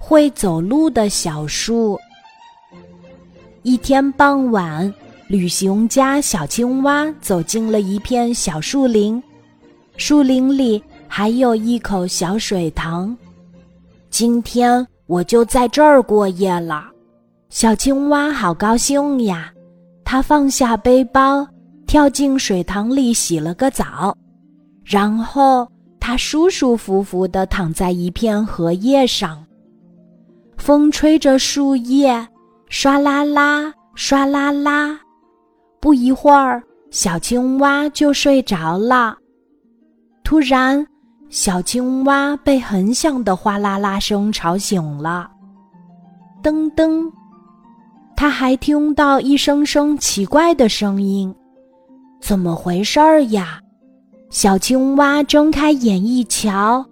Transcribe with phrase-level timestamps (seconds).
[0.00, 2.00] 会走路的小树。
[3.62, 4.92] 一天傍晚，
[5.28, 9.22] 旅行家小青蛙走进了一片小树林，
[9.98, 13.14] 树林里还有一口小水塘。
[14.08, 16.86] 今天我就在这儿过夜了，
[17.50, 19.52] 小青蛙好高兴呀！
[20.02, 21.46] 它放下背包，
[21.86, 24.16] 跳进水塘里洗了个澡，
[24.82, 25.70] 然后
[26.00, 29.44] 它舒舒服服地躺在一片荷叶上。
[30.60, 32.14] 风吹着树叶，
[32.68, 35.00] 唰啦啦，唰啦啦。
[35.80, 39.16] 不一会儿，小青蛙就睡着了。
[40.22, 40.86] 突然，
[41.30, 45.30] 小青蛙被很响的哗啦啦声吵醒了。
[46.42, 47.10] 噔噔，
[48.14, 51.34] 它还听到一声声奇怪的声音，
[52.20, 53.58] 怎么回事儿呀？
[54.28, 56.84] 小青蛙睁开眼一瞧，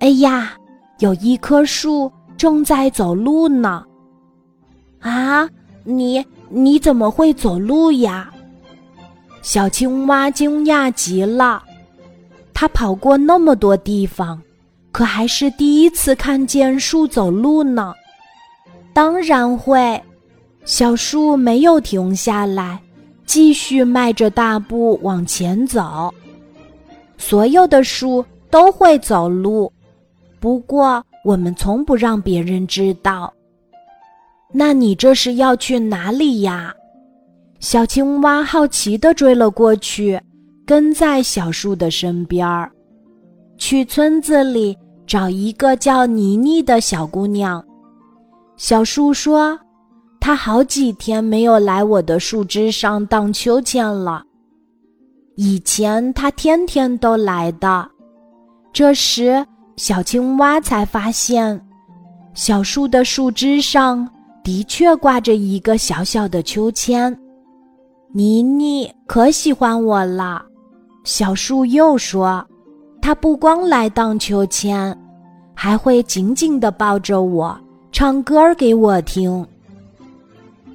[0.00, 0.52] 哎呀，
[0.98, 3.84] 有一棵树正在走路呢！
[5.00, 5.46] 啊，
[5.84, 8.32] 你你怎么会走路呀？
[9.42, 11.62] 小青蛙惊讶极了。
[12.54, 14.40] 它跑过那么多地方，
[14.92, 17.92] 可还是第一次看见树走路呢。
[18.92, 20.00] 当然会，
[20.64, 22.80] 小树没有停下来，
[23.26, 26.12] 继续迈着大步往前走。
[27.16, 29.72] 所有的树都会走路，
[30.40, 33.32] 不过我们从不让别人知道。
[34.52, 36.74] 那你这是要去哪里呀？
[37.60, 40.20] 小青蛙好奇地追了过去。
[40.64, 42.70] 跟在小树的身边儿，
[43.56, 47.64] 去村子里找一个叫妮妮的小姑娘。
[48.58, 49.58] 小树说
[50.20, 54.22] ：“她好几天没有来我的树枝上荡秋千了。
[55.36, 57.90] 以前她天天都来的。”
[58.70, 59.42] 这时，
[59.78, 61.58] 小青蛙才发现，
[62.34, 64.06] 小树的树枝上
[64.42, 67.16] 的确挂着一个小小的秋千。
[68.12, 70.44] 妮妮可喜欢我了。
[71.04, 72.44] 小树又说
[73.00, 74.98] ：“它不光来荡秋千，
[75.54, 77.56] 还会紧紧地抱着我，
[77.92, 79.46] 唱歌给我听。”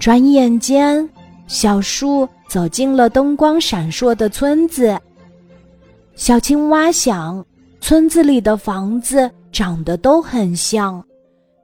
[0.00, 1.06] 转眼间，
[1.46, 4.98] 小树走进了灯光闪烁的村子。
[6.14, 7.44] 小青蛙想：
[7.88, 11.00] 村子里的房子长得都很像，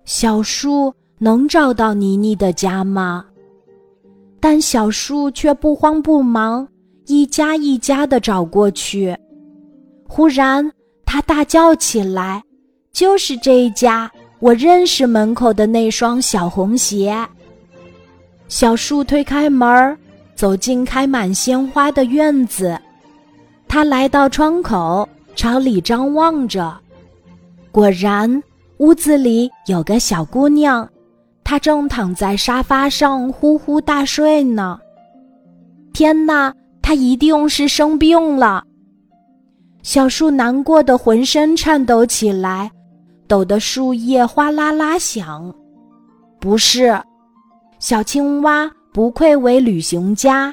[0.04, 3.24] 小树能找到妮妮的家吗？
[4.38, 6.64] 但小树却不慌不忙。
[7.06, 9.18] 一家一家的找过去，
[10.06, 10.70] 忽然
[11.04, 12.40] 他大叫起来
[12.94, 14.08] ：“就是这一家，
[14.38, 17.18] 我认识门口的那双小红鞋。”
[18.46, 19.98] 小树推开门，
[20.36, 22.78] 走进开满鲜花的院子。
[23.66, 26.76] 他来到窗口，朝里张望着，
[27.70, 28.42] 果然，
[28.78, 30.88] 屋子里有个小姑娘，
[31.42, 34.78] 她正躺在沙发上呼呼大睡呢。
[35.92, 36.54] 天哪！
[36.82, 38.64] 她一定是生病了。
[39.82, 42.70] 小树难过的浑身颤抖起来，
[43.28, 45.54] 抖得树叶哗啦啦响。
[46.40, 47.00] 不是，
[47.78, 50.52] 小青蛙不愧为旅行家，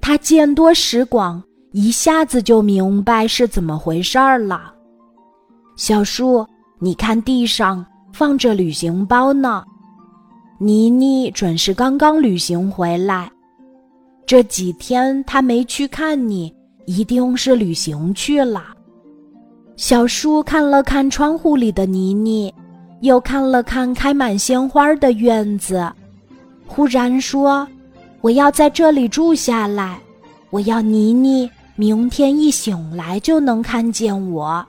[0.00, 1.42] 他见多识广，
[1.76, 4.72] 一下子就明白是怎么回事儿了。
[5.74, 6.46] 小树，
[6.78, 9.64] 你看地上放着旅行包呢，
[10.60, 13.28] 妮妮准是刚刚旅行回来。
[14.24, 16.54] 这几天他没去看你，
[16.86, 18.66] 一定是旅行去了。
[19.74, 22.54] 小树看了看窗户里的妮妮，
[23.00, 25.92] 又看了看开满鲜花的院子，
[26.68, 27.66] 忽然说
[28.22, 29.98] ：“我要在这里住下来，
[30.50, 34.66] 我要妮妮明天一醒来就能看见我，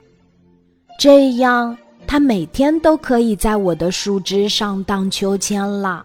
[0.98, 6.04] 这样她每天都可以在我的树枝上荡秋千了。”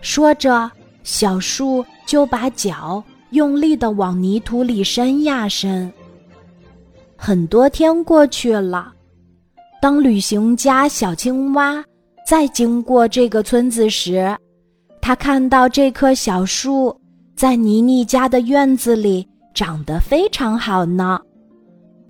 [0.00, 0.70] 说着。
[1.02, 5.90] 小树就把脚用力的往泥土里伸呀伸。
[7.16, 8.92] 很多天过去了，
[9.80, 11.82] 当旅行家小青蛙
[12.26, 14.36] 再经过这个村子时，
[15.00, 16.94] 他看到这棵小树
[17.34, 21.20] 在妮妮家的院子里长得非常好呢。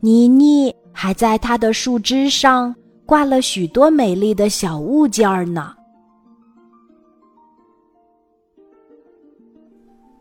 [0.01, 5.75] 妮妮还在它的树枝上挂了许多美丽的小物件儿呢。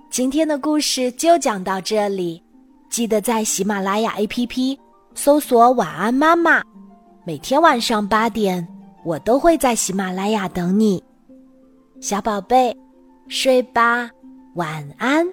[0.10, 2.44] 今天的故事就讲到这里，
[2.90, 4.78] 记得在喜马拉雅 APP
[5.14, 6.62] 搜索“晚安妈妈”，
[7.24, 8.68] 每天晚上八点，
[9.06, 11.02] 我都会在喜马拉雅等你，
[12.02, 12.76] 小宝贝，
[13.28, 14.10] 睡吧，
[14.56, 15.26] 晚安。